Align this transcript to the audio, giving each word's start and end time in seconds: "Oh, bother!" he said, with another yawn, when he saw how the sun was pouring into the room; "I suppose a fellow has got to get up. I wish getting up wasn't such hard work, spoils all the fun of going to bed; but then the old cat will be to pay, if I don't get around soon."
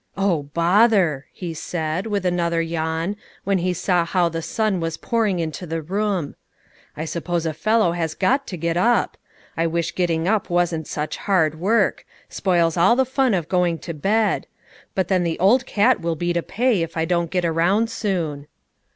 "Oh, 0.17 0.41
bother!" 0.55 1.27
he 1.31 1.53
said, 1.53 2.07
with 2.07 2.25
another 2.25 2.59
yawn, 2.59 3.15
when 3.43 3.59
he 3.59 3.71
saw 3.71 4.03
how 4.03 4.29
the 4.29 4.41
sun 4.41 4.79
was 4.79 4.97
pouring 4.97 5.37
into 5.37 5.67
the 5.67 5.83
room; 5.83 6.33
"I 6.97 7.05
suppose 7.05 7.45
a 7.45 7.53
fellow 7.53 7.91
has 7.91 8.15
got 8.15 8.47
to 8.47 8.57
get 8.57 8.77
up. 8.77 9.15
I 9.55 9.67
wish 9.67 9.93
getting 9.93 10.27
up 10.27 10.49
wasn't 10.49 10.87
such 10.87 11.17
hard 11.17 11.59
work, 11.59 12.03
spoils 12.29 12.77
all 12.77 12.95
the 12.95 13.05
fun 13.05 13.35
of 13.35 13.47
going 13.47 13.77
to 13.77 13.93
bed; 13.93 14.47
but 14.95 15.07
then 15.07 15.21
the 15.23 15.37
old 15.37 15.67
cat 15.67 16.01
will 16.01 16.15
be 16.15 16.33
to 16.33 16.41
pay, 16.41 16.81
if 16.81 16.97
I 16.97 17.05
don't 17.05 17.29
get 17.29 17.45
around 17.45 17.91
soon." 17.91 18.47